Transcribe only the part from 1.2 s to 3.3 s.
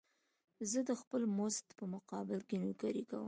مزد په مقابل کې نوکري کوم